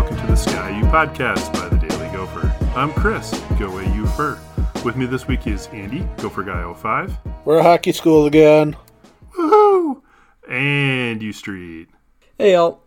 [0.00, 2.50] Welcome to the Sky U podcast by the Daily Gopher.
[2.74, 4.40] I'm Chris, Go AU Fur.
[4.82, 7.18] With me this week is Andy, Gopher Guy 05.
[7.44, 8.78] We're a hockey school again.
[9.36, 10.00] Woohoo!
[10.48, 11.88] And U Street.
[12.38, 12.82] Hey, y'all.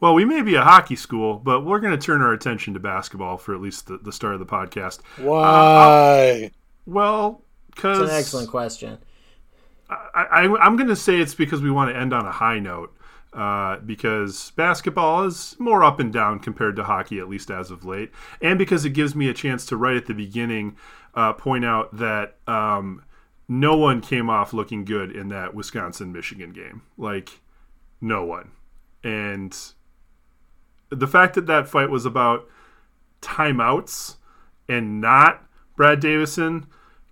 [0.00, 2.80] Well, we may be a hockey school, but we're going to turn our attention to
[2.80, 5.00] basketball for at least the, the start of the podcast.
[5.18, 5.42] Why?
[5.42, 6.48] Uh, uh,
[6.86, 7.42] well,
[7.74, 8.96] because It's an excellent question.
[9.90, 12.58] I, I, I'm going to say it's because we want to end on a high
[12.58, 12.96] note.
[13.32, 17.82] Uh, because basketball is more up and down compared to hockey, at least as of
[17.82, 18.10] late,
[18.42, 20.76] and because it gives me a chance to right at the beginning
[21.14, 23.02] uh, point out that um,
[23.48, 26.82] no one came off looking good in that Wisconsin Michigan game.
[26.98, 27.40] Like,
[28.02, 28.50] no one.
[29.02, 29.56] And
[30.90, 32.46] the fact that that fight was about
[33.20, 34.16] timeouts
[34.68, 35.44] and not
[35.76, 36.66] Brad Davison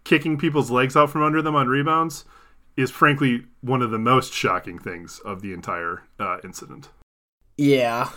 [0.04, 2.24] kicking people's legs out from under them on rebounds
[2.80, 6.88] is frankly one of the most shocking things of the entire uh, incident.
[7.56, 8.10] Yeah.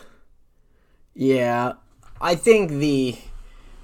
[1.13, 1.73] Yeah.
[2.21, 3.17] I think the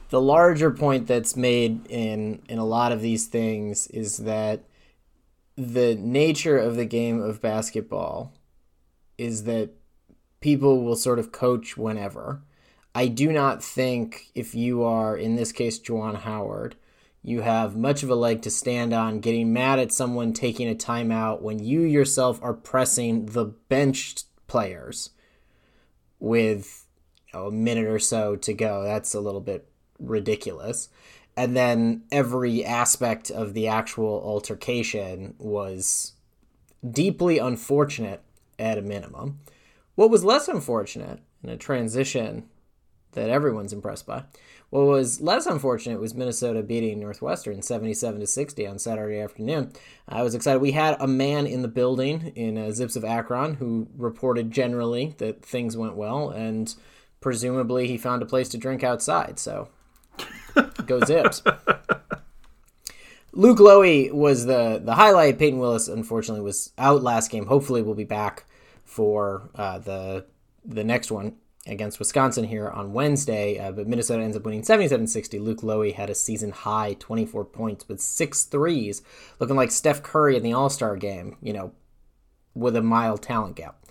[0.09, 4.63] the larger point that's made in in a lot of these things is that
[5.55, 8.33] the nature of the game of basketball
[9.17, 9.71] is that
[10.39, 12.41] people will sort of coach whenever.
[12.95, 16.75] I do not think if you are in this case Juwan Howard,
[17.21, 20.75] you have much of a leg to stand on getting mad at someone taking a
[20.75, 25.11] timeout when you yourself are pressing the benched players
[26.19, 26.85] with
[27.31, 28.83] you know, a minute or so to go.
[28.83, 29.67] That's a little bit
[29.99, 30.89] ridiculous.
[31.35, 36.13] And then every aspect of the actual altercation was
[36.89, 38.21] deeply unfortunate
[38.57, 39.39] at a minimum.
[39.95, 42.49] What was less unfortunate in a transition
[43.13, 44.23] that everyone's impressed by.
[44.69, 49.73] What was less unfortunate was Minnesota beating Northwestern 77 to 60 on Saturday afternoon.
[50.07, 50.61] I was excited.
[50.61, 55.15] We had a man in the building in uh, Zips of Akron who reported generally
[55.17, 56.73] that things went well, and
[57.19, 59.39] presumably he found a place to drink outside.
[59.39, 59.69] So
[60.85, 61.41] go Zips.
[63.31, 65.39] Luke Loewe was the the highlight.
[65.39, 67.47] Peyton Willis, unfortunately, was out last game.
[67.47, 68.45] Hopefully, we'll be back
[68.83, 70.25] for uh, the
[70.63, 71.35] the next one
[71.69, 73.59] against Wisconsin here on Wednesday.
[73.59, 75.39] Uh, but Minnesota ends up winning 77-60.
[75.39, 79.01] Luke Loewe had a season high 24 points with six threes,
[79.39, 81.37] looking like Steph Curry in the All Star game.
[81.41, 81.71] You know,
[82.53, 83.85] with a mild talent gap.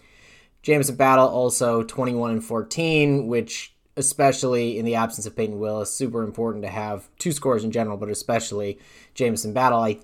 [0.62, 6.22] Jamison Battle also 21 and 14, which especially in the absence of Peyton Willis, super
[6.22, 8.78] important to have two scores in general, but especially
[9.14, 9.80] Jamison Battle.
[9.80, 9.98] I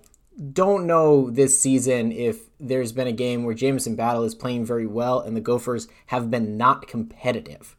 [0.52, 4.86] don't know this season if there's been a game where Jamison Battle is playing very
[4.86, 7.76] well and the Gophers have been not competitive.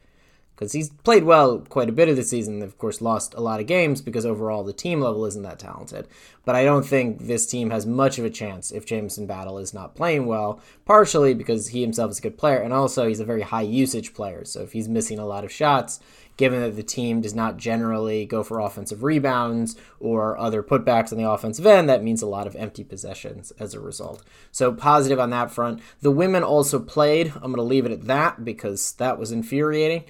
[0.55, 2.61] Because he's played well quite a bit of the season.
[2.61, 6.07] Of course, lost a lot of games because overall the team level isn't that talented.
[6.45, 9.73] But I don't think this team has much of a chance if Jamison Battle is
[9.73, 13.25] not playing well, partially because he himself is a good player, and also he's a
[13.25, 14.45] very high usage player.
[14.45, 15.99] So if he's missing a lot of shots,
[16.37, 21.17] given that the team does not generally go for offensive rebounds or other putbacks on
[21.17, 24.23] the offensive end, that means a lot of empty possessions as a result.
[24.51, 25.81] So positive on that front.
[26.01, 27.33] The women also played.
[27.35, 30.05] I'm going to leave it at that because that was infuriating.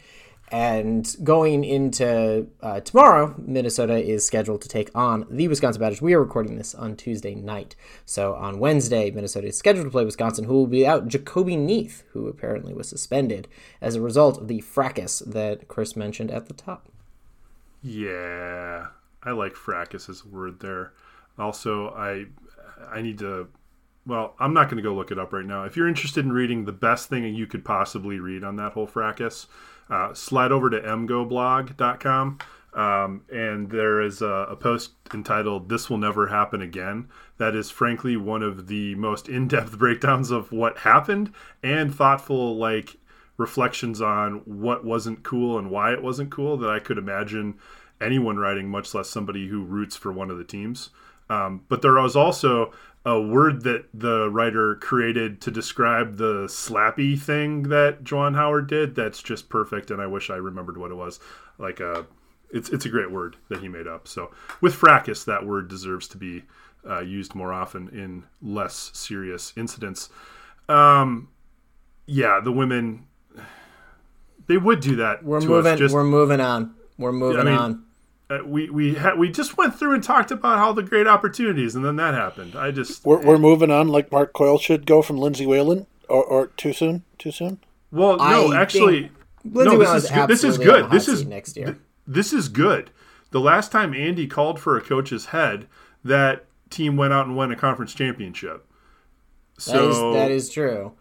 [0.52, 6.02] And going into uh, tomorrow, Minnesota is scheduled to take on the Wisconsin Badgers.
[6.02, 7.76] We are recording this on Tuesday night.
[8.06, 12.04] So on Wednesday, Minnesota is scheduled to play Wisconsin, who will be out Jahcobi Neath,
[12.12, 13.48] who apparently was suspended
[13.82, 16.90] as a result of the fracas that Chris mentioned at the top.
[17.82, 18.88] Yeah,
[19.24, 20.94] I like fracas as a word there.
[21.40, 22.26] Also, I
[22.90, 23.48] I need to.
[24.08, 25.64] Well, I'm not going to go look it up right now.
[25.64, 28.86] If you're interested in reading the best thing you could possibly read on that whole
[28.86, 29.48] fracas,
[29.90, 32.40] uh, slide over to mgoblog.com.
[32.74, 37.72] Um, and there is a, a post entitled "This Will Never Happen Again." That is,
[37.72, 41.32] frankly, one of the most in-depth breakdowns of what happened
[41.64, 42.98] and thoughtful, like
[43.38, 47.56] reflections on what wasn't cool and why it wasn't cool that I could imagine
[48.02, 50.90] anyone writing, much less somebody who roots for one of the teams.
[51.30, 52.72] Um, but there was also
[53.06, 58.96] a word that the writer created to describe the slappy thing that Juwan Howard did.
[58.96, 61.20] That's just perfect, and I wish I remembered what it was.
[61.58, 62.06] Like a,
[62.52, 64.08] it's it's a great word that he made up.
[64.08, 66.44] So with fracas, that word deserves to be
[66.88, 70.10] uh, used more often in less serious incidents.
[70.68, 71.30] Um,
[72.08, 73.06] yeah, the women,
[74.48, 75.24] they would do that.
[75.24, 75.74] We're moving.
[75.74, 76.74] Us just, we're moving on.
[76.98, 77.85] We're moving mean, on.
[78.30, 81.76] Uh, we we ha- we just went through and talked about all the great opportunities,
[81.76, 82.56] and then that happened.
[82.56, 86.24] I just We're, we're moving on like Mark Coyle should go from Lindsay Whalen, or,
[86.24, 87.04] or too soon?
[87.20, 87.60] Too soon?
[87.92, 89.12] well, no, I actually,
[89.44, 89.78] no.
[89.78, 90.28] This is good.
[90.28, 90.92] This is absolutely on the good.
[90.92, 91.66] This is next year.
[91.68, 91.78] th-
[92.08, 92.90] this is good.
[93.32, 95.68] The last time Andy called for a coach's head,
[96.04, 98.66] that team went out and won a conference championship.
[99.58, 100.94] So is that is true.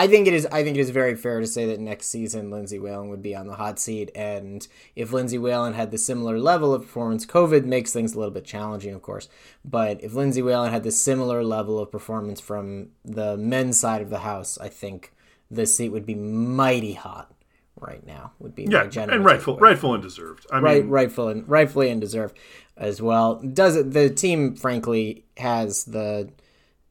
[0.00, 0.46] I think it is.
[0.46, 3.34] I think it is very fair to say that next season Lindsay Whalen would be
[3.34, 4.66] on the hot seat, and
[4.96, 8.46] if Lindsay Whalen had the similar level of performance, COVID makes things a little bit
[8.46, 9.28] challenging, of course.
[9.62, 14.08] But if Lindsay Whalen had the similar level of performance from the men's side of
[14.08, 15.12] the house, I think
[15.50, 17.34] the seat would be mighty hot
[17.78, 18.32] right now.
[18.38, 20.46] Would be yeah, general and rightful, rightful and deserved.
[20.50, 22.38] I right, mean, rightful and rightfully and deserved
[22.74, 23.34] as well.
[23.34, 23.92] Does it?
[23.92, 26.30] The team, frankly, has the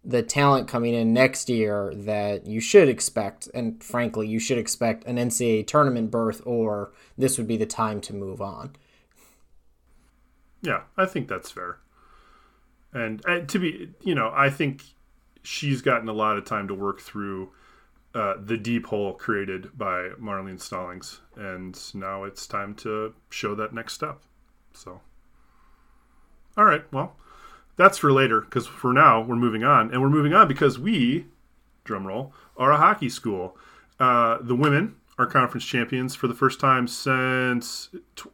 [0.03, 5.03] the talent coming in next year that you should expect, and frankly, you should expect
[5.05, 8.75] an NCAA tournament berth, or this would be the time to move on.
[10.61, 11.79] Yeah, I think that's fair.
[12.93, 14.83] And uh, to be, you know, I think
[15.43, 17.51] she's gotten a lot of time to work through
[18.15, 23.73] uh, the deep hole created by Marlene Stollings, and now it's time to show that
[23.73, 24.21] next step.
[24.73, 25.01] So,
[26.57, 27.15] all right, well,
[27.79, 31.27] that's for later because for now we're moving on, and we're moving on because we,
[31.85, 33.57] drumroll, are a hockey school.
[34.01, 37.87] Uh, the women are conference champions for the first time since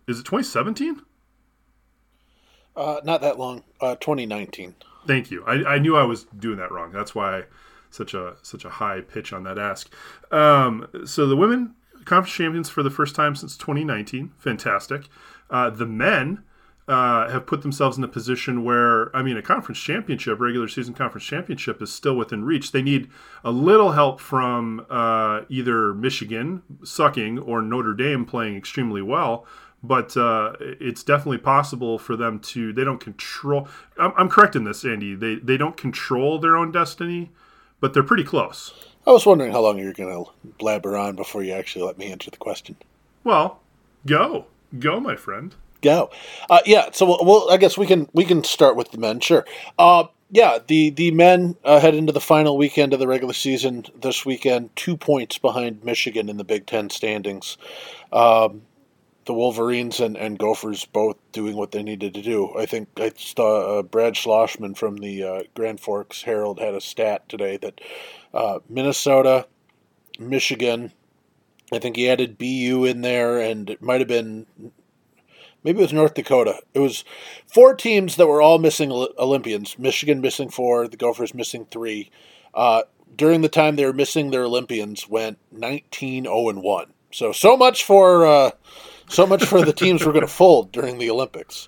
[0.07, 1.01] is it 2017?
[2.75, 3.63] Uh, not that long.
[3.80, 4.74] Uh, 2019.
[5.06, 5.44] Thank you.
[5.45, 6.91] I, I knew I was doing that wrong.
[6.91, 7.44] That's why
[7.91, 9.94] such a such a high pitch on that ask.
[10.31, 11.75] Um, so the women
[12.06, 14.33] conference champions for the first time since 2019.
[14.39, 15.07] Fantastic.
[15.51, 16.44] Uh, the men
[16.88, 20.94] uh, have put themselves in a position where I mean a conference championship, regular season
[20.94, 22.72] conference championship, is still within reach.
[22.72, 23.10] They need
[23.44, 29.46] a little help from uh, either Michigan sucking or Notre Dame playing extremely well
[29.88, 32.74] but uh, it's definitely possible for them to.
[32.74, 33.68] They don't control.
[34.00, 35.16] I'm, I'm correct in this, Andy.
[35.16, 37.32] They they don't control their own destiny,
[37.80, 38.74] but they're pretty close.
[39.06, 42.00] I was wondering how long you were going to blabber on before you actually let
[42.00, 42.76] me answer the question.
[43.24, 43.60] Well,
[44.06, 44.48] go
[44.80, 45.56] go, my friend.
[45.86, 46.10] Go.
[46.50, 46.90] Uh, yeah.
[46.94, 49.20] So, well, I guess we can we can start with the men.
[49.20, 49.46] Sure.
[49.78, 50.58] Uh, yeah.
[50.66, 54.76] The the men uh, head into the final weekend of the regular season this weekend,
[54.76, 57.60] two points behind Michigan in the Big Ten standings.
[58.12, 58.64] Um,
[59.26, 62.56] the Wolverines and, and Gophers both doing what they needed to do.
[62.58, 66.82] I think I saw uh, Brad Schlossman from the uh, Grand Forks Herald had a
[66.82, 67.80] stat today that
[68.34, 69.46] uh, Minnesota,
[70.18, 70.94] Michigan,
[71.72, 74.46] I think he added BU in there, and it might have been
[75.65, 76.62] maybe it was North Dakota.
[76.73, 77.03] It was
[77.47, 79.77] four teams that were all missing Olympians.
[79.77, 82.12] Michigan missing four, the Gophers missing three.
[82.53, 82.83] Uh,
[83.17, 86.94] during the time they were missing their Olympians, went 19 0 and 1.
[87.12, 88.51] So so much for uh,
[89.09, 91.67] so much for the teams we're going to fold during the Olympics.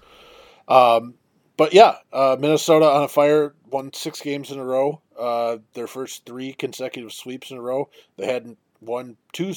[0.67, 1.15] Um,
[1.57, 5.01] but yeah, uh, Minnesota on a fire won six games in a row.
[5.19, 7.89] Uh, their first three consecutive sweeps in a row.
[8.17, 9.53] They hadn't won two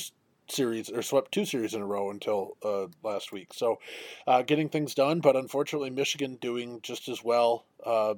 [0.50, 3.52] series or swept two series in a row until uh, last week.
[3.54, 3.78] So
[4.26, 7.64] uh, getting things done, but unfortunately, Michigan doing just as well.
[7.85, 8.14] Uh,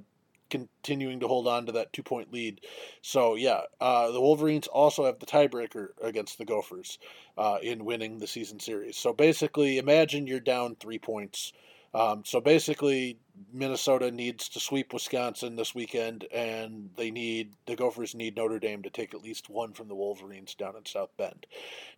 [0.53, 2.61] continuing to hold on to that two point lead.
[3.01, 6.99] So, yeah, uh, the Wolverines also have the tiebreaker against the Gophers
[7.39, 8.99] uh, in winning the season series.
[8.99, 11.55] So, basically, imagine you're down three points.
[11.95, 13.17] Um, so, basically,
[13.53, 18.83] Minnesota needs to sweep Wisconsin this weekend, and they need the Gophers need Notre Dame
[18.83, 21.47] to take at least one from the Wolverines down in South Bend.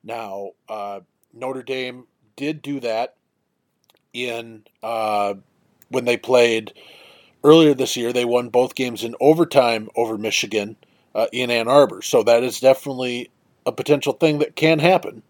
[0.02, 1.00] Now, uh,
[1.32, 3.16] Notre Dame did do that
[4.12, 5.34] in uh,
[5.88, 6.72] when they played
[7.42, 10.76] earlier this year, they won both games in overtime over Michigan
[11.14, 12.02] uh, in Ann Arbor.
[12.02, 13.30] So that is definitely
[13.66, 15.22] a potential thing that can happen.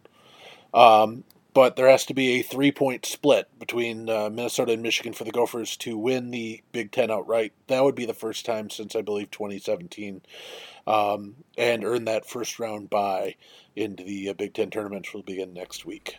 [0.72, 5.12] Um, but there has to be a three point split between uh, Minnesota and Michigan
[5.12, 7.52] for the Gophers to win the Big Ten outright.
[7.68, 10.20] That would be the first time since, I believe, 2017,
[10.86, 13.36] um, and earn that first round bye
[13.76, 16.16] into the uh, Big Ten tournament, which will begin next week.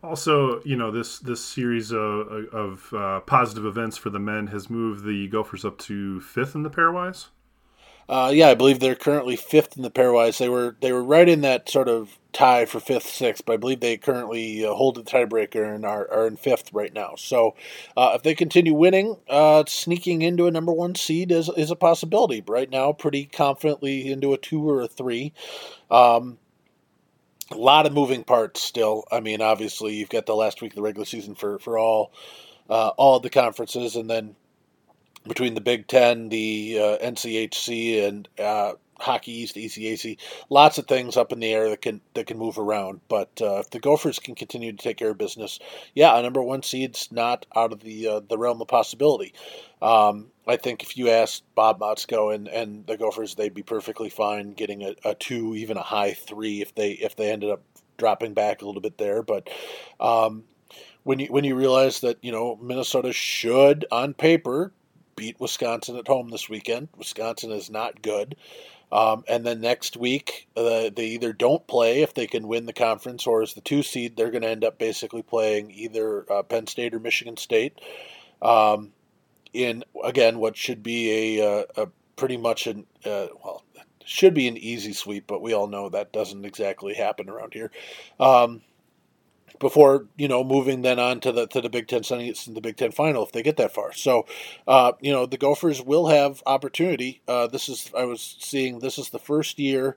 [0.00, 1.98] Also, you know this this series of,
[2.52, 6.62] of uh, positive events for the men has moved the Gophers up to fifth in
[6.62, 7.28] the pairwise.
[8.08, 10.38] Uh, yeah, I believe they're currently fifth in the pairwise.
[10.38, 13.56] They were they were right in that sort of tie for fifth, sixth, but I
[13.58, 17.14] believe they currently uh, hold the tiebreaker and are, are in fifth right now.
[17.18, 17.54] So
[17.96, 21.76] uh, if they continue winning, uh, sneaking into a number one seed is, is a
[21.76, 22.42] possibility.
[22.46, 25.34] Right now, pretty confidently into a two or a three.
[25.90, 26.38] Um,
[27.50, 29.04] a lot of moving parts still.
[29.10, 32.12] I mean, obviously, you've got the last week of the regular season for for all
[32.70, 34.34] uh, all the conferences, and then
[35.28, 40.18] between the Big Ten, the uh, NCHC, and uh, Hockey East, ECAC,
[40.50, 43.00] lots of things up in the air that can that can move around.
[43.08, 45.58] But uh, if the Gophers can continue to take care of business,
[45.94, 49.34] yeah, a number one seed's not out of the uh, the realm of possibility.
[49.80, 54.08] Um, I think if you asked Bob Motzko and, and the Gophers, they'd be perfectly
[54.08, 57.62] fine getting a, a two, even a high three if they if they ended up
[57.98, 59.22] dropping back a little bit there.
[59.22, 59.48] But
[60.00, 60.44] um,
[61.04, 64.72] when you when you realize that you know Minnesota should on paper
[65.18, 68.36] beat Wisconsin at home this weekend, Wisconsin is not good.
[68.90, 72.72] Um, and then next week, uh, they either don't play if they can win the
[72.72, 76.42] conference, or as the two seed, they're going to end up basically playing either uh,
[76.42, 77.78] Penn State or Michigan State.
[78.40, 78.92] Um,
[79.52, 83.62] in again, what should be a, uh, a pretty much an uh, well,
[84.04, 87.70] should be an easy sweep, but we all know that doesn't exactly happen around here.
[88.18, 88.62] Um,
[89.58, 92.54] before you know moving then on to the to the Big Ten sending it in
[92.54, 93.92] the Big Ten final if they get that far.
[93.92, 94.26] So,
[94.66, 97.22] uh, you know, the Gophers will have opportunity.
[97.28, 99.96] Uh, this is I was seeing this is the first year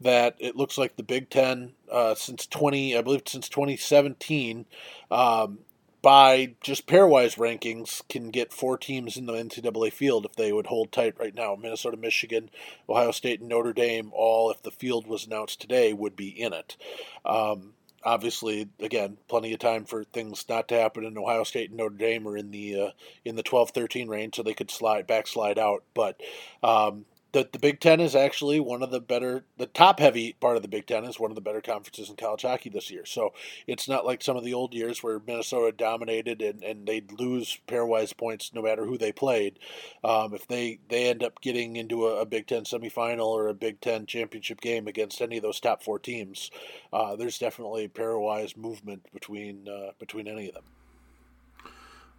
[0.00, 4.66] that it looks like the Big Ten uh, since twenty I believe since twenty seventeen.
[5.10, 5.58] Um,
[6.02, 10.66] by just pairwise rankings, can get four teams in the NCAA field if they would
[10.66, 11.54] hold tight right now.
[11.54, 12.50] Minnesota, Michigan,
[12.88, 16.52] Ohio State, and Notre Dame, all if the field was announced today, would be in
[16.52, 16.76] it.
[17.24, 21.78] Um, obviously, again, plenty of time for things not to happen in Ohio State and
[21.78, 22.90] Notre Dame are in the uh,
[23.24, 25.84] in the 12-13 range, so they could slide backslide out.
[25.94, 26.20] But
[26.62, 30.56] um, the, the Big Ten is actually one of the better, the top heavy part
[30.56, 33.06] of the Big Ten is one of the better conferences in college hockey this year.
[33.06, 33.32] So
[33.66, 37.58] it's not like some of the old years where Minnesota dominated and, and they'd lose
[37.66, 39.58] pairwise points no matter who they played.
[40.04, 43.54] Um, if they, they end up getting into a, a, Big Ten semifinal or a
[43.54, 46.50] Big Ten championship game against any of those top four teams,
[46.92, 50.64] uh, there's definitely pairwise movement between uh, between any of them.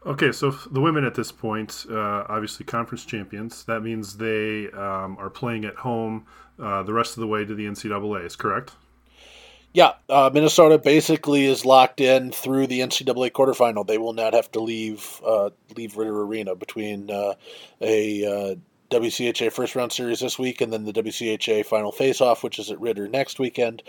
[0.05, 3.63] Okay, so the women at this point, uh, obviously conference champions.
[3.63, 6.25] That means they um, are playing at home
[6.59, 8.25] uh, the rest of the way to the NCAA.
[8.25, 8.73] Is correct?
[9.73, 13.87] Yeah, uh, Minnesota basically is locked in through the NCAA quarterfinal.
[13.87, 17.35] They will not have to leave uh, leave Ridder Arena between uh,
[17.81, 18.55] a uh,
[18.93, 22.69] WCHA first round series this week, and then the WCHA final face off, which is
[22.69, 23.81] at Ridder next weekend,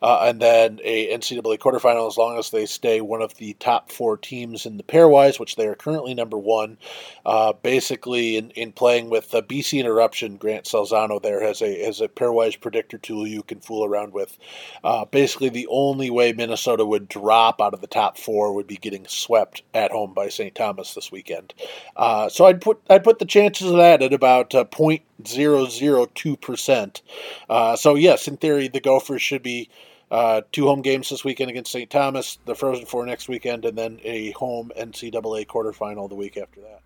[0.00, 3.90] uh, and then a NCAA quarterfinal as long as they stay one of the top
[3.90, 6.78] four teams in the pairwise, which they are currently number one.
[7.26, 12.00] Uh, basically, in, in playing with uh, BC Interruption, Grant Salzano there has a has
[12.00, 14.38] a pairwise predictor tool you can fool around with.
[14.84, 18.76] Uh, basically, the only way Minnesota would drop out of the top four would be
[18.76, 20.54] getting swept at home by St.
[20.54, 21.52] Thomas this weekend.
[21.96, 27.02] Uh, so I'd put I'd put the chances of that at about uh, 0.002%.
[27.48, 29.70] Uh, so, yes, in theory, the Gophers should be
[30.10, 31.88] uh, two home games this weekend against St.
[31.88, 36.60] Thomas, the Frozen Four next weekend, and then a home NCAA quarterfinal the week after
[36.60, 36.80] that.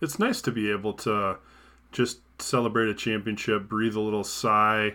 [0.00, 1.38] It's nice to be able to
[1.90, 4.94] just celebrate a championship, breathe a little sigh,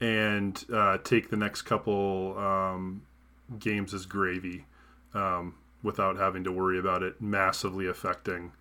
[0.00, 3.02] and uh, take the next couple um,
[3.58, 4.64] games as gravy
[5.14, 8.52] um, without having to worry about it massively affecting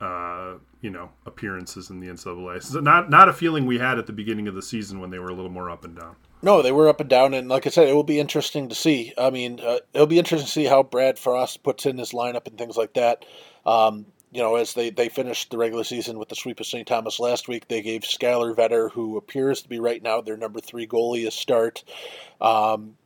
[0.00, 2.62] uh, you know appearances in the NCAA.
[2.62, 5.18] So not not a feeling we had at the beginning of the season when they
[5.18, 6.16] were a little more up and down.
[6.42, 8.74] No, they were up and down, and like I said, it will be interesting to
[8.74, 9.12] see.
[9.18, 12.46] I mean, uh, it'll be interesting to see how Brad Frost puts in his lineup
[12.46, 13.26] and things like that.
[13.66, 16.86] Um, you know, as they, they finished the regular season with the sweep of St.
[16.86, 20.60] Thomas last week, they gave Skylar Vetter, who appears to be right now their number
[20.60, 21.82] three goalie, a start.
[22.40, 22.96] Um,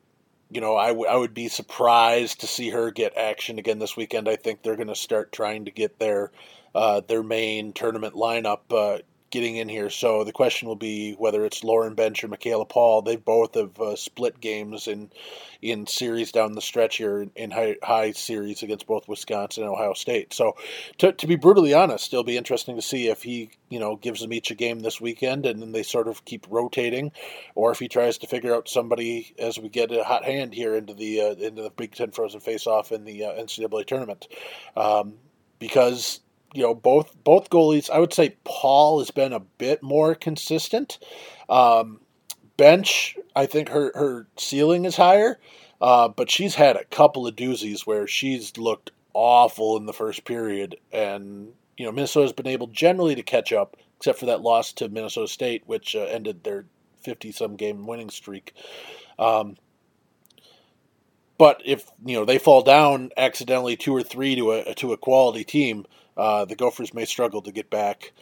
[0.54, 3.96] you know, I, w- I would be surprised to see her get action again this
[3.96, 4.28] weekend.
[4.28, 6.30] I think they're going to start trying to get their
[6.74, 9.00] uh, their main tournament lineup uh,
[9.34, 9.90] getting in here.
[9.90, 13.02] So the question will be whether it's Lauren Bench or Makayla Pahl.
[13.02, 15.10] They both have uh, split games in
[15.60, 19.94] in series down the stretch here in high, high series against both Wisconsin and Ohio
[19.94, 20.32] State.
[20.32, 20.56] So
[20.98, 24.20] to, to be brutally honest, it'll be interesting to see if he you know gives
[24.20, 27.10] them each a game this weekend and then they sort of keep rotating,
[27.56, 30.76] or if he tries to figure out somebody as we get a hot hand here
[30.76, 34.28] into the uh, into the Big Ten Frozen Face Off in the uh, NCAA tournament.
[34.76, 35.14] Um,
[35.58, 36.20] because
[36.54, 37.90] you know both both goalies.
[37.90, 40.98] I would say Pahl has been a bit more consistent.
[41.48, 42.00] Um,
[42.56, 45.38] bench, I think her her ceiling is higher,
[45.80, 50.24] uh, but she's had a couple of doozies where she's looked awful in the first
[50.24, 54.72] period, and you know Minnesota's been able generally to catch up except for that loss
[54.74, 56.66] to Minnesota State, which uh, ended their
[57.02, 58.52] 50 some game winning streak.
[59.18, 59.56] Um,
[61.38, 64.96] but if you know they fall down accidentally two or three to a to a
[64.96, 65.84] quality team,
[66.16, 68.12] uh, the Gophers may struggle to get back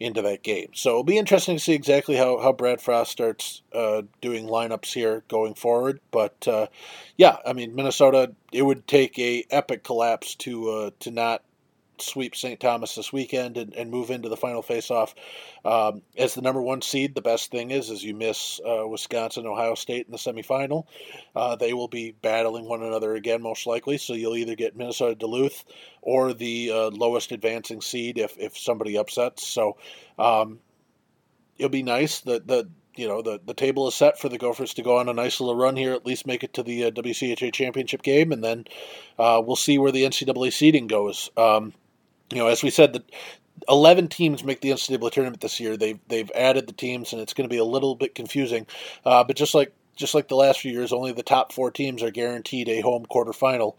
[0.00, 0.68] into that game.
[0.74, 4.92] So it'll be interesting to see exactly how, how Brad Frost starts uh, doing lineups
[4.92, 6.00] here going forward.
[6.10, 6.66] But uh,
[7.16, 11.42] yeah, I mean Minnesota, it would take a epic collapse to uh, to not
[12.02, 12.58] sweep St.
[12.60, 15.14] Thomas this weekend and, and move into the final face-off.
[15.64, 19.46] Um, as the number one seed, the best thing is is you miss uh, Wisconsin,
[19.46, 20.84] Ohio State in the semifinal.
[21.34, 23.98] Uh, they will be battling one another again, most likely.
[23.98, 25.64] So you'll either get Minnesota Duluth
[26.00, 29.46] or the uh, lowest advancing seed if, if somebody upsets.
[29.46, 29.76] So
[30.18, 30.60] um,
[31.58, 34.74] it'll be nice that the you know the, the table is set for the Gophers
[34.74, 36.90] to go on a nice little run here, at least make it to the uh,
[36.90, 38.64] WCHA championship game, and then
[39.18, 41.30] uh, we'll see where the NCAA seeding goes.
[41.36, 41.72] Um,
[42.32, 43.04] you know, as we said, that
[43.68, 45.76] 11 teams make the NCAA tournament this year.
[45.76, 48.66] They've they've added the teams, and it's going to be a little bit confusing.
[49.04, 52.02] Uh, but just like just like the last few years, only the top four teams
[52.02, 53.74] are guaranteed a home quarterfinal.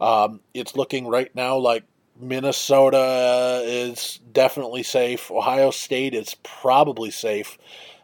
[0.00, 1.84] Um, it's looking right now like
[2.18, 5.30] Minnesota is definitely safe.
[5.30, 7.58] Ohio State is probably safe.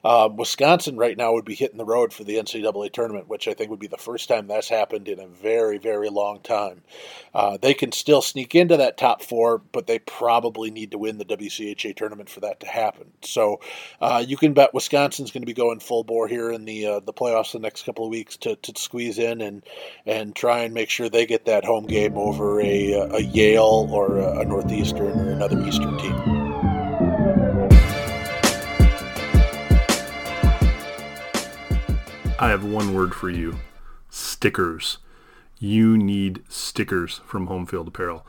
[0.05, 3.55] Uh, Wisconsin right now would be hitting the road for the NCAA tournament, which I
[3.55, 6.83] think would be the first time that's happened in a very, very long time.
[7.35, 11.19] Uh, they can still sneak into that top four, but they probably need to win
[11.19, 13.13] the WCHA tournament for that to happen.
[13.23, 13.61] So
[14.01, 17.01] uh, you can bet Wisconsin's going to be going full bore here in the uh,
[17.01, 19.63] the playoffs the next couple of weeks to, to squeeze in and
[20.07, 24.19] and try and make sure they get that home game over a, a Yale or
[24.19, 26.32] a Northeastern or another Eastern team.
[32.43, 33.61] I have one word for you
[34.11, 34.99] stickers.
[35.61, 38.27] You need stickers from Home Field Apparel.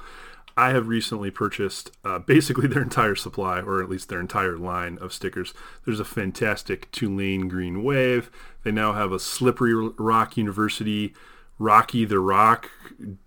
[0.55, 4.99] I have recently purchased uh, basically their entire supply, or at least their entire line
[5.01, 5.55] of stickers.
[5.83, 8.29] There's a fantastic Tulane Green Wave.
[8.63, 11.15] They now have a Slippery Rock University
[11.57, 12.69] Rocky the Rock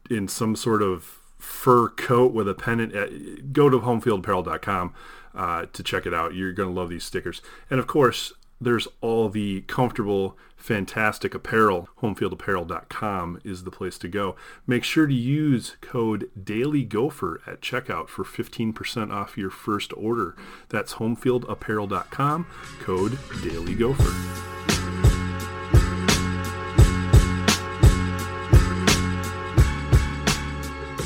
[0.09, 2.95] in some sort of fur coat with a pennant.
[2.95, 3.09] Uh,
[3.51, 4.95] go to homefieldapparel.com
[5.35, 6.35] uh, to check it out.
[6.35, 7.43] You're going to love these stickers.
[7.71, 11.89] And of course, there's all the comfortable, fantastic apparel.
[12.01, 14.37] Homefieldapparel.com is the place to go.
[14.67, 20.35] Make sure to use code DailyGopher at checkout for 15% off your first order.
[20.69, 22.47] That's homefieldapparel.com,
[22.81, 24.47] code DailyGopher.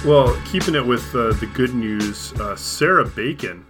[0.06, 3.66] Well, keeping it with uh, the good news, uh, Sarah Bacon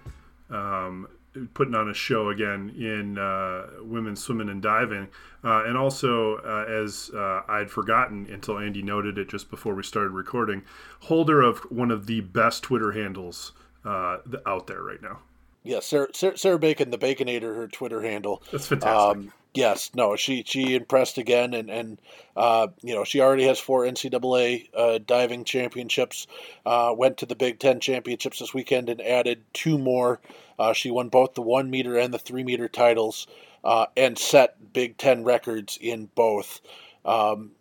[0.49, 1.07] um,
[1.53, 5.07] putting on a show again in uh, women's swimming and diving.
[5.43, 9.83] Uh, and also, uh, as uh, I'd forgotten until Andy noted it just before we
[9.83, 10.63] started recording,
[11.01, 13.53] holder of one of the best Twitter handles
[13.85, 15.19] uh, out there right now.
[15.63, 18.41] Yeah, Sarah, Sarah, Sarah, Bacon, the Baconator, her Twitter handle.
[18.51, 19.17] That's fantastic.
[19.17, 21.99] Um, yes, no, she she impressed again, and and
[22.35, 26.25] uh, you know she already has four NCAA uh, diving championships.
[26.65, 30.19] Uh, went to the Big Ten championships this weekend and added two more.
[30.61, 33.25] Uh, she won both the one meter and the three meter titles,
[33.63, 36.61] uh, and set Big Ten records in both.
[37.03, 37.53] Um,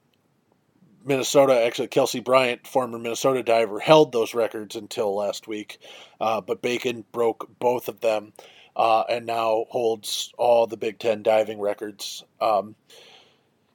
[1.03, 5.79] Minnesota, actually, Kelci Bryant, former Minnesota diver, held those records until last week,
[6.21, 8.35] uh, but Bacon broke both of them
[8.77, 12.23] uh, and now holds all the Big Ten diving records.
[12.39, 12.75] Um,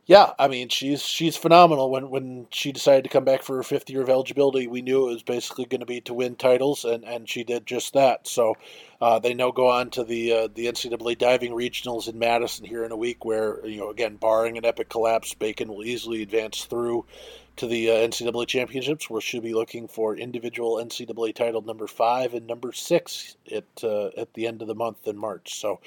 [0.08, 1.90] yeah, I mean she's she's phenomenal.
[1.90, 5.10] When when she decided to come back for her fifth year of eligibility, we knew
[5.10, 8.28] it was basically going to be to win titles, and, and she did just that.
[8.28, 8.56] So
[9.02, 12.84] uh, they now go on to the uh, the NCAA diving regionals in Madison here
[12.84, 16.66] in a week, where you know again barring an epic collapse, Bacon will easily advance
[16.66, 17.06] through
[17.58, 22.34] to the uh, NCAA championships, where she'll be looking for individual NCAA title number five
[22.34, 25.60] and number six at uh, at the end of the month in March.
[25.60, 25.80] So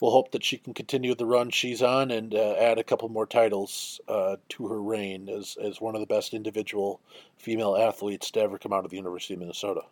[0.00, 3.08] we'll hope that she can continue the run she's on and uh, add a couple
[3.08, 7.00] more titles uh, to her reign as as one of the best individual
[7.36, 9.82] female athletes to ever come out of the University of Minnesota.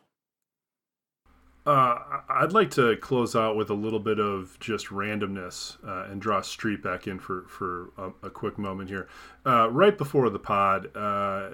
[1.71, 6.21] Uh, I'd like to close out with a little bit of just randomness uh, and
[6.21, 9.07] draw Street back in for for a, a quick moment here.
[9.47, 11.51] Uh, right before the pod, uh,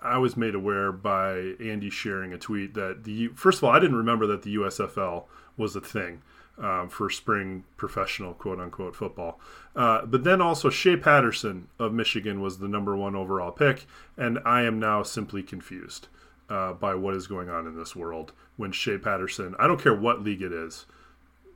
[0.00, 3.80] I was made aware by Andy sharing a tweet that the first of all, I
[3.80, 5.24] didn't remember that the USFL
[5.58, 6.22] was a thing.
[6.58, 9.40] Um, for spring professional quote unquote football.
[9.74, 14.38] Uh, but then also Shea Patterson of Michigan was the number one overall pick, and
[14.44, 16.08] I am now simply confused
[16.50, 19.94] uh, by what is going on in this world when Shea Patterson, I don't care
[19.94, 20.86] what league it is,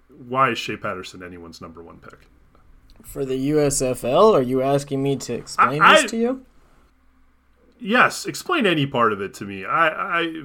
[0.09, 2.29] why is Shea Patterson anyone's number one pick?
[3.03, 6.47] For the USFL, are you asking me to explain I, this I, to you?
[7.81, 9.65] Yes, explain any part of it to me.
[9.65, 10.43] I, I,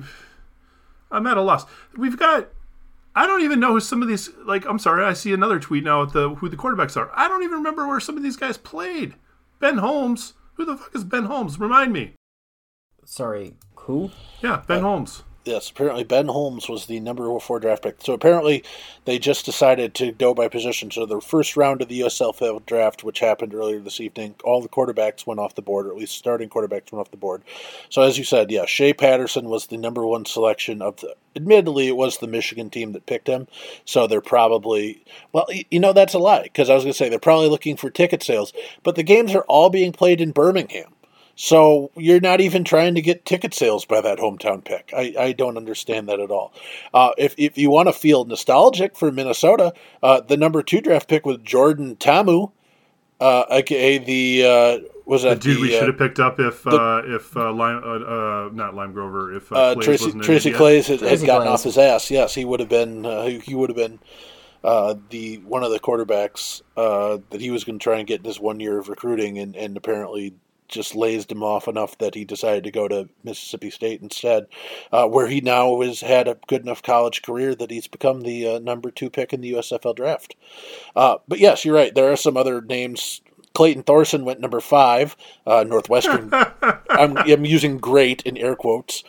[1.12, 1.66] I'm at a loss.
[1.96, 2.50] We've got,
[3.16, 4.30] I don't even know who some of these.
[4.44, 7.12] Like, I'm sorry, I see another tweet now at the who the quarterbacks are.
[7.14, 9.14] I don't even remember where some of these guys played.
[9.60, 10.34] Ben Holmes.
[10.56, 11.60] Who the fuck is Ben Holmes?
[11.60, 12.14] Remind me.
[13.06, 13.56] Sorry,
[13.89, 14.12] who?
[14.43, 15.23] Yeah, Ben uh, Holmes.
[15.45, 18.04] Yes, apparently Ben Holmes was the number four draft pick.
[18.04, 18.63] So apparently
[19.06, 20.91] they just decided to go by position.
[20.91, 24.69] So the first round of the USFL draft, which happened earlier this evening, all the
[24.69, 27.41] quarterbacks went off the board, or at least starting quarterbacks went off the board.
[27.89, 31.15] So as you said, yeah, Shea Patterson was the number one selection of the.
[31.36, 33.47] Admittedly, it was the Michigan team that picked him.
[33.86, 37.10] So they're probably well, you know that's a lie because I was going to say
[37.10, 40.93] they're probably looking for ticket sales, but the games are all being played in Birmingham.
[41.41, 44.91] So you're not even trying to get ticket sales by that hometown pick.
[44.93, 46.52] I, I don't understand that at all.
[46.93, 49.71] Uh, if, if you want to feel nostalgic for Minnesota,
[50.04, 52.52] uh, the number two draft pick was Jordan Ta'amu,
[53.21, 56.41] uh, aka the uh, was The that dude we the, uh, should have picked up
[56.41, 60.23] if uh, if uh, Lime, uh, uh, not Lime Grover, if uh, uh, Tracy wasn't
[60.23, 60.52] Tracy.
[60.52, 61.54] Claeys had, had gotten Claeys.
[61.54, 62.12] off his ass.
[62.12, 63.06] Yes, he would have been.
[63.06, 63.99] Uh, he, he would have been
[64.65, 68.19] uh, the one of the quarterbacks uh, that he was going to try and get
[68.19, 70.34] in his one year of recruiting, and, and apparently
[70.70, 74.48] just lazed him off enough that he decided to go to Mississippi State instead,
[74.92, 78.48] uh, where he now has had a good enough college career that he's become the
[78.48, 80.36] uh, number two pick in the USFL draft.
[80.96, 81.94] Uh, but yes, you're right.
[81.94, 83.22] There are some other names.
[83.54, 85.18] Clayton Thorson went number five.
[85.46, 86.32] Uh, Northwestern.
[86.90, 89.04] I'm, I'm using "great" in air quotes.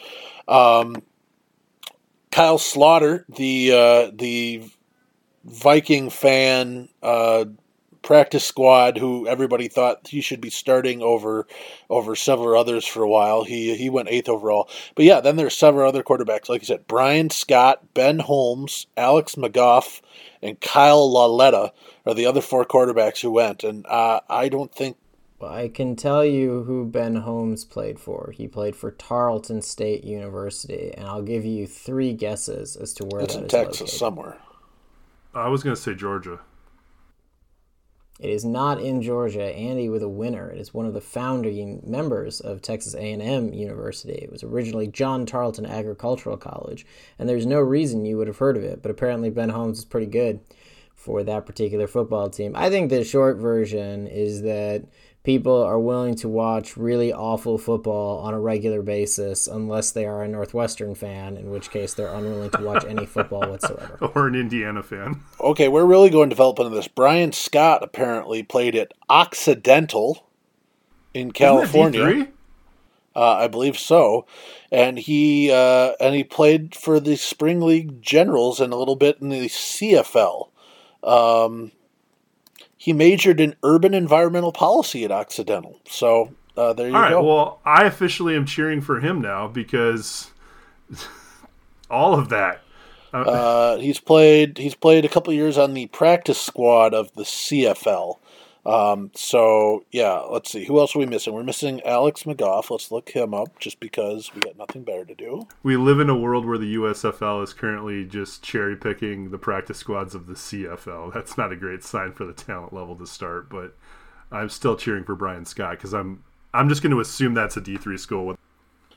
[0.48, 1.02] Um,
[2.30, 4.70] Kyle Sloter, the uh, the
[5.44, 7.46] Viking fan uh,
[8.02, 11.46] practice squad, who everybody thought he should be starting over
[11.88, 13.44] over several others for a while.
[13.44, 14.68] He he went eighth overall.
[14.94, 19.34] But yeah, then there's several other quarterbacks, like you said, Bryan Scott, Ben Holmes, Alex
[19.34, 20.00] McGough,
[20.42, 21.72] and Kyle Lauletta
[22.06, 23.62] are the other four quarterbacks who went.
[23.64, 24.96] And uh, I don't think
[25.38, 28.32] Well, I can tell you who Ben Holmes played for.
[28.36, 33.22] He played for Tarleton State University, and I'll give you three guesses as to where
[33.22, 33.98] it's that in is Texas located.
[33.98, 34.38] somewhere.
[35.34, 36.40] I was going to say Georgia.
[38.20, 39.44] It is not in Georgia.
[39.44, 40.50] Andy with a winner.
[40.50, 44.12] It is one of the founding members of Texas A&M University.
[44.12, 46.84] It was originally John Tarleton Agricultural College,
[47.18, 48.82] and there's no reason you would have heard of it.
[48.82, 50.40] But apparently Ben Holmes is pretty good
[50.94, 52.52] for that particular football team.
[52.54, 54.84] I think the short version is that
[55.22, 60.22] people are willing to watch really awful football on a regular basis unless they are
[60.22, 63.98] a Northwestern fan, in which case they're unwilling to watch any football whatsoever.
[64.14, 65.22] Or an Indiana fan.
[65.40, 66.88] Okay, we're really going developing into this.
[66.88, 70.26] Bryan Scott apparently played at Occidental
[71.12, 72.00] in California.
[72.00, 72.32] Isn't that D3?
[73.16, 74.24] Uh, I believe so,
[74.70, 79.18] and he uh, and he played for the Spring League Generals and a little bit
[79.20, 80.48] in the CFL.
[81.02, 81.72] Um,
[82.80, 85.78] he majored in urban environmental policy at Occidental.
[85.86, 87.10] So uh, there you All right.
[87.10, 87.22] go.
[87.22, 90.30] Well, I officially am cheering for him now because
[91.90, 92.62] all of that.
[93.12, 98.16] Uh, he's played he's played a couple years on the practice squad of the CFL.
[98.66, 101.34] Um, so yeah, let's see who else are we missing.
[101.34, 102.70] We're missing Alex McGough.
[102.70, 105.46] Let's look him up just because we got nothing better to do.
[105.62, 109.78] We live in a world where the USFL is currently just cherry picking the practice
[109.78, 111.12] squads of the CFL.
[111.14, 113.76] That's not a great sign for the talent level to start, but
[114.30, 117.60] I'm still cheering for Bryan Scott because I'm I'm just going to assume that's a
[117.60, 118.36] D3 school.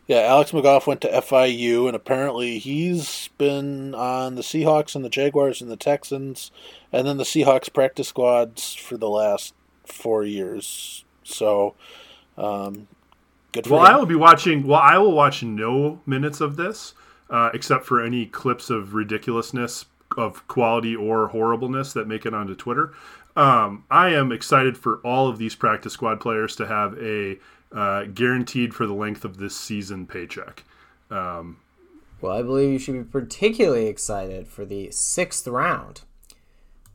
[0.05, 5.09] Yeah, Alex McGough went to FIU, and apparently he's been on the Seahawks and the
[5.09, 6.51] Jaguars and the Texans,
[6.91, 9.53] and then the Seahawks practice squads for the last
[9.85, 11.05] four years.
[11.23, 11.75] So,
[12.37, 12.87] um,
[13.53, 13.93] good for well, him.
[13.93, 14.67] I will be watching.
[14.67, 16.93] Well, I will watch no minutes of this,
[17.29, 19.85] uh, except for any clips of ridiculousness
[20.17, 22.93] of quality or horribleness that make it onto Twitter.
[23.35, 27.39] Um, I am excited for all of these practice squad players to have a
[27.73, 30.63] uh, guaranteed for the length of this season paycheck.
[31.09, 31.57] Um,
[32.21, 36.01] Well, I believe you should be particularly excited for the sixth round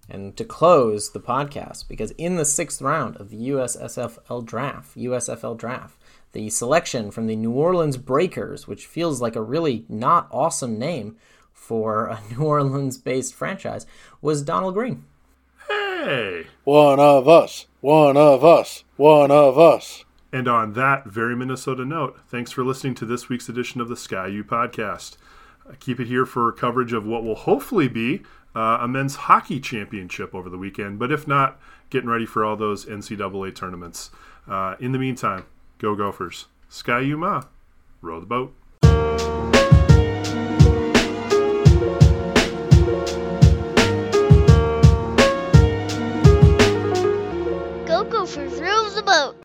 [0.08, 5.56] and to close the podcast because in the sixth round of the USSFL draft, USFL
[5.56, 5.98] draft,
[6.32, 11.16] the selection from the New Orleans Breakers, which feels like a really not awesome name
[11.52, 13.86] for a New Orleans based franchise,
[14.22, 15.04] was Donald Green.
[15.68, 16.46] hey!
[16.64, 20.04] one of us, one of us, one of us.
[20.32, 23.96] And on that very Minnesota note, thanks for listening to this week's edition of the
[23.96, 25.16] Sky U podcast.
[25.70, 28.22] I keep it here for coverage of what will hopefully be
[28.54, 31.60] uh, a men's hockey championship over the weekend, but if not,
[31.90, 34.10] getting ready for all those NCAA tournaments.
[34.46, 35.46] Uh, in the meantime,
[35.78, 36.46] go Gophers.
[36.68, 37.44] Ski-U-Mah,
[38.02, 38.54] row the boat.
[47.86, 49.36] Go Gophers, row the boat.